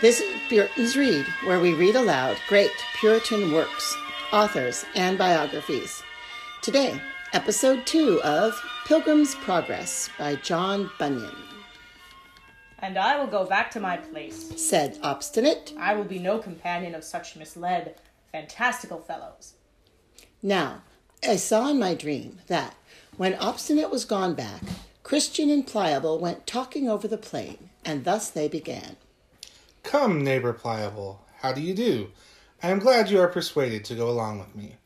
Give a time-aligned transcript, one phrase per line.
[0.00, 2.70] This is Puritan's Read, where we read aloud great
[3.00, 3.96] Puritan works,
[4.32, 6.04] authors, and biographies.
[6.62, 7.00] Today,
[7.32, 8.54] episode two of
[8.86, 11.34] Pilgrim's Progress by John Bunyan.
[12.78, 14.52] And I will go back to my place.
[14.56, 15.74] Said Obstinate.
[15.76, 17.96] I will be no companion of such misled,
[18.30, 19.54] fantastical fellows.
[20.40, 20.82] Now,
[21.26, 22.76] I saw in my dream that,
[23.16, 24.62] when Obstinate was gone back,
[25.02, 28.96] Christian and Pliable went talking over the plain, and thus they began.
[29.88, 32.10] Come, neighbor Pliable, how do you do?
[32.62, 34.76] I am glad you are persuaded to go along with me.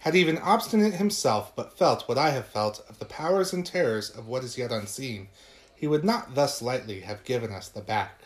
[0.00, 4.10] Had even Obstinate himself but felt what I have felt of the powers and terrors
[4.10, 5.28] of what is yet unseen,
[5.74, 8.20] he would not thus lightly have given us the back.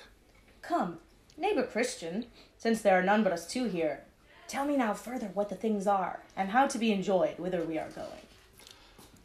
[0.63, 0.99] Come,
[1.37, 2.27] neighbor Christian,
[2.59, 4.03] since there are none but us two here,
[4.49, 7.79] tell me now further what the things are, and how to be enjoyed whither we
[7.79, 8.27] are going.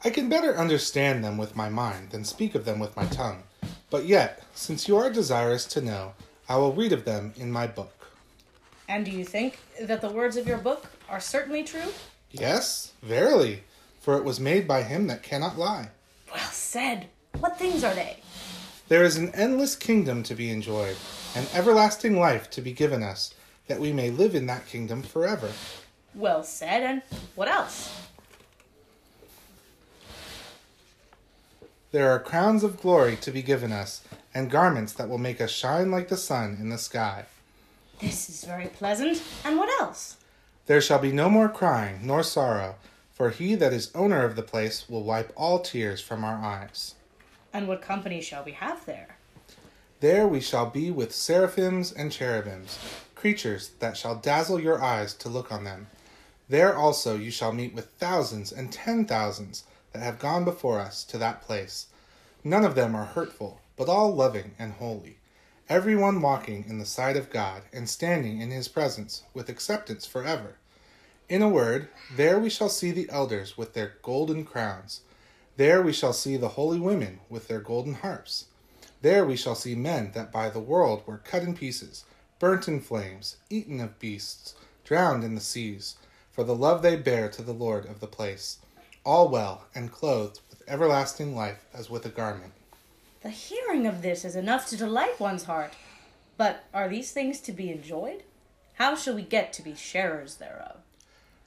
[0.05, 3.41] I can better understand them with my mind than speak of them with my tongue.
[3.89, 6.13] But yet, since you are desirous to know,
[6.51, 8.07] I will read of them in my book.
[8.89, 11.93] And do you think that the words of your book are certainly true?
[12.29, 13.63] Yes, verily,
[14.01, 15.91] for it was made by him that cannot lie.
[16.29, 17.07] Well said.
[17.39, 18.17] What things are they?
[18.89, 20.97] There is an endless kingdom to be enjoyed,
[21.37, 23.33] an everlasting life to be given us,
[23.67, 25.51] that we may live in that kingdom forever.
[26.13, 27.01] Well said, and
[27.35, 27.97] what else?
[31.93, 34.01] There are crowns of glory to be given us,
[34.33, 37.25] and garments that will make us shine like the sun in the sky.
[37.99, 39.21] This is very pleasant.
[39.45, 40.17] And what else?
[40.65, 42.75] There shall be no more crying nor sorrow,
[43.11, 46.95] for he that is owner of the place will wipe all tears from our eyes.
[47.53, 49.17] And what company shall we have there?
[49.99, 52.79] There we shall be with seraphims and cherubims,
[53.13, 55.87] creatures that shall dazzle your eyes to look on them.
[56.49, 61.03] There also you shall meet with thousands and ten thousands that have gone before us
[61.03, 61.85] to that place.
[62.43, 65.17] None of them are hurtful, but all loving and holy,
[65.69, 70.05] every one walking in the sight of God and standing in his presence with acceptance
[70.05, 70.55] forever.
[71.29, 75.01] In a word, there we shall see the elders with their golden crowns.
[75.55, 78.47] There we shall see the holy women with their golden harps.
[79.01, 82.03] There we shall see men that by the world were cut in pieces,
[82.37, 85.95] burnt in flames, eaten of beasts, drowned in the seas,
[86.31, 88.57] for the love they bear to the Lord of the place,
[89.05, 92.53] all well and clothed with everlasting life as with a garment.
[93.21, 95.73] The hearing of this is enough to delight one's heart.
[96.37, 98.23] But are these things to be enjoyed?
[98.75, 100.77] How shall we get to be sharers thereof?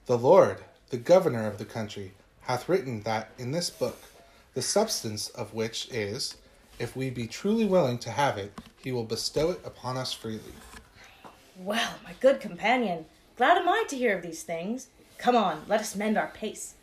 [0.07, 2.13] The Lord, the governor of the country,
[2.43, 4.01] hath written that in this book,
[4.55, 6.37] the substance of which is,
[6.79, 10.55] if we be truly willing to have it, he will bestow it upon us freely.
[11.57, 13.07] Well, my good companion,
[13.37, 14.89] glad am I to hear of these things.
[15.19, 16.75] Come on, let us mend our pace.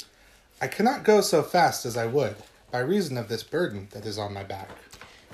[0.60, 2.36] I cannot go so fast as I would,
[2.72, 4.70] by reason of this burden that is on my back.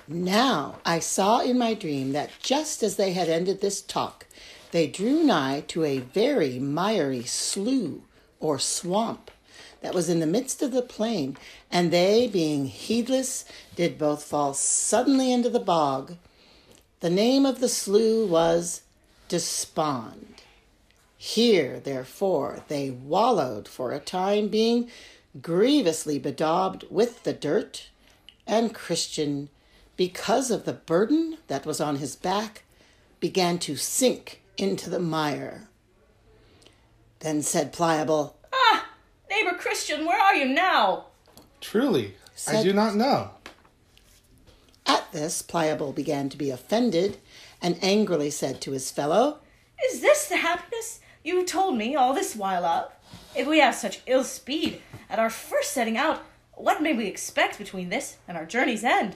[0.08, 4.26] Now I saw in my dream that just as they had ended this talk,
[4.72, 8.02] they drew nigh to a very miry slough
[8.40, 9.32] or swamp
[9.82, 11.38] that was in the midst of the plain,
[11.72, 13.46] and they, being heedless,
[13.76, 16.16] did both fall suddenly into the bog.
[17.00, 18.82] The name of the slough was
[19.28, 20.42] Despond.
[21.18, 24.90] Here, therefore, they wallowed for a time, being
[25.42, 27.90] grievously bedaubed with the dirt,
[28.46, 29.50] and Christian,
[29.96, 32.64] because of the burden that was on his back,
[33.20, 35.68] began to sink into the mire.
[37.20, 38.88] Then said Pliable, Ah,
[39.30, 41.06] neighbor Christian, where are you now?
[41.60, 42.16] Truly,
[42.48, 43.32] I do not know.
[44.86, 47.18] At this, Pliable began to be offended,
[47.62, 49.40] and angrily said to his fellow,
[49.90, 52.92] Is this the happiness you told me all this while of?
[53.36, 56.24] If we have such ill speed at our first setting out,
[56.54, 59.16] what may we expect between this and our journey's end?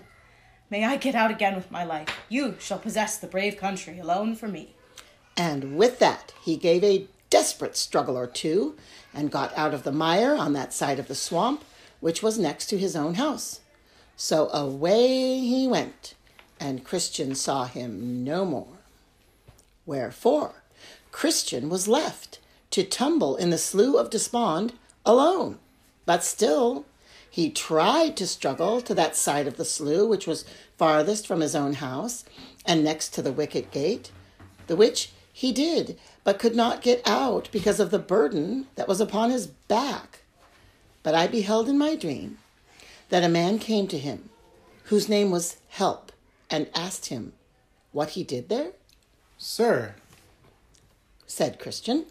[0.69, 2.07] May I get out again with my life.
[2.29, 4.73] You shall possess the brave country alone for me.
[5.35, 8.75] And with that, he gave a desperate struggle or two
[9.13, 11.63] and got out of the mire on that side of the swamp,
[11.99, 13.59] which was next to his own house.
[14.15, 16.13] So away he went,
[16.59, 18.77] and Christian saw him no more.
[19.85, 20.63] Wherefore,
[21.11, 22.39] Christian was left
[22.69, 24.73] to tumble in the slough of despond
[25.05, 25.57] alone.
[26.05, 26.85] But still,
[27.29, 30.45] he tried to struggle to that side of the slough which was
[30.77, 32.25] farthest from his own house
[32.65, 34.11] and next to the wicket gate,
[34.67, 38.99] the which he did, but could not get out because of the burden that was
[38.99, 40.19] upon his back.
[41.03, 42.37] But I beheld in my dream
[43.09, 44.29] that a man came to him,
[44.85, 46.11] whose name was Help,
[46.49, 47.33] and asked him
[47.91, 48.71] what he did there.
[49.37, 49.95] Sir,
[51.25, 52.07] Said Christian,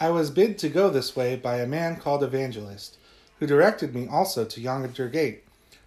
[0.00, 2.98] I was bid to go this way by a man called Evangelist,
[3.38, 5.44] who directed me also to yonder gate,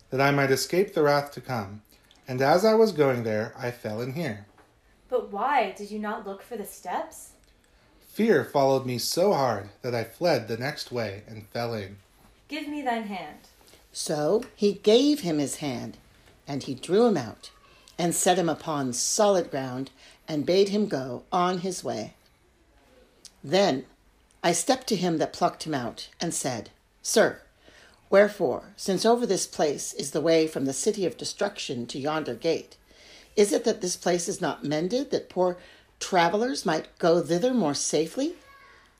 [0.09, 1.81] that I might escape the wrath to come.
[2.27, 4.45] And as I was going there, I fell in here.
[5.09, 7.31] But why did you not look for the steps?
[8.07, 11.97] Fear followed me so hard that I fled the next way and fell in.
[12.47, 13.47] Give me thine hand.
[13.91, 15.97] So he gave him his hand,
[16.47, 17.51] and he drew him out,
[17.97, 19.89] and set him upon solid ground,
[20.27, 22.13] and bade him go on his way.
[23.43, 23.85] Then
[24.43, 26.69] I stepped to him that plucked him out, and said,
[27.01, 27.41] Sir,
[28.09, 32.35] wherefore, since over this place is the way from the city of destruction to yonder
[32.35, 32.77] gate,
[33.35, 35.57] is it that this place is not mended, that poor
[35.99, 38.35] travelers might go thither more safely?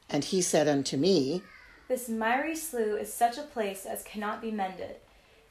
[0.10, 1.44] And he said unto me,
[1.88, 4.96] This miry slough is such a place as cannot be mended.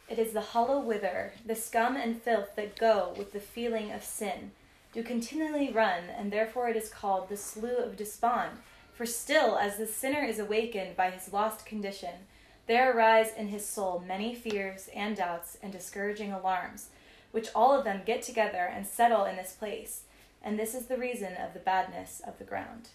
[0.08, 4.02] It is the hollow whither the scum and filth that go with the feeling of
[4.02, 4.52] sin
[4.92, 8.58] do continually run, and therefore it is called the slough of despond.
[8.94, 12.26] For still, as the sinner is awakened by his lost condition,
[12.68, 16.90] there arise in his soul many fears and doubts and discouraging alarms,
[17.32, 20.02] which all of them get together and settle in this place,
[20.42, 22.90] and this is the reason of the badness of the ground.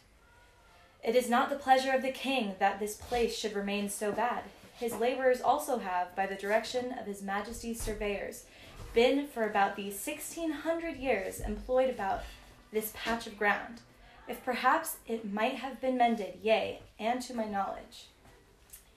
[1.03, 4.43] It is not the pleasure of the king that this place should remain so bad.
[4.79, 8.45] His laborers also have, by the direction of his majesty's surveyors,
[8.93, 12.23] been for about these sixteen hundred years employed about
[12.71, 13.81] this patch of ground,
[14.27, 18.07] if perhaps it might have been mended, yea, and to my knowledge.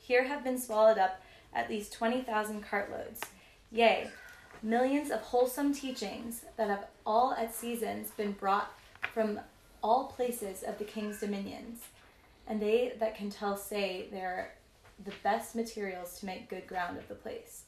[0.06, 1.20] Here have been swallowed up
[1.52, 3.22] at least twenty thousand cartloads,
[3.72, 4.08] yea,
[4.62, 8.70] millions of wholesome teachings that have all at seasons been brought
[9.12, 9.40] from
[9.82, 11.80] all places of the king's dominions.
[12.46, 14.54] And they that can tell say they're
[15.04, 17.64] the best materials to make good ground of the place.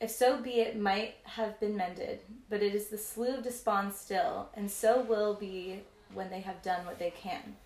[0.00, 3.94] If so be it might have been mended, but it is the slough of despond
[3.94, 5.80] still, and so will be
[6.14, 7.56] when they have done what they can.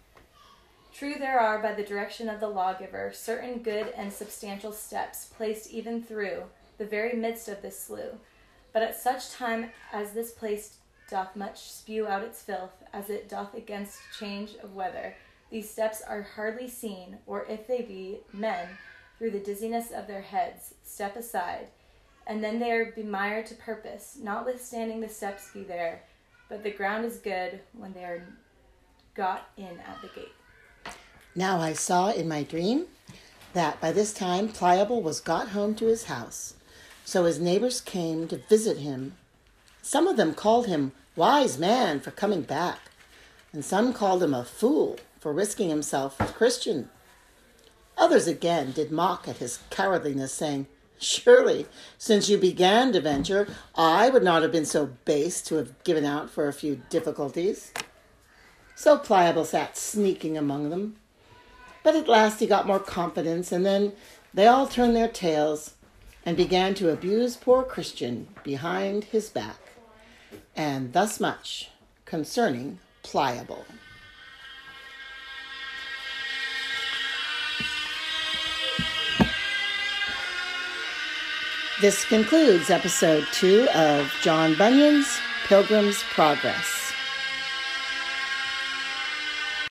[0.93, 5.71] True, there are, by the direction of the lawgiver, certain good and substantial steps placed
[5.71, 6.45] even through
[6.77, 8.19] the very midst of this slough,
[8.73, 10.77] but at such time as this place
[11.09, 15.15] doth much spew out its filth, as it doth against change of weather,
[15.51, 18.69] these steps are hardly seen, or if they be, men,
[19.19, 21.69] through the dizziness of their heads, step aside,
[22.27, 26.03] and then they are bemired to purpose, notwithstanding the steps be there,
[26.49, 28.27] but the ground is good when they are
[29.15, 30.33] got in at the gate.
[31.35, 32.87] Now I saw in my dream
[33.55, 36.55] that by this time Pliable was got home to his house.
[37.05, 39.17] So his neighbors came to visit him.
[39.83, 42.79] Some of them called him wise man for coming back,
[43.53, 46.91] and some called him a fool for risking himself for Christian.
[47.97, 50.67] Others again did mock at his cowardliness, saying,
[50.99, 51.67] Surely,
[51.99, 56.05] since you began to venture, I would not have been so base to have given
[56.05, 57.73] out for a few difficulties.
[58.75, 60.97] So Pliable sat sneaking among them.
[61.83, 63.93] But at last he got more confidence, and then
[64.33, 65.75] they all turned their tails
[66.25, 69.59] and began to abuse poor Christian behind his back.
[70.55, 71.71] And thus much
[72.05, 73.65] concerning Pliable.
[81.81, 85.19] This concludes episode two of John Bunyan's
[85.49, 86.82] Pilgrim's Progress.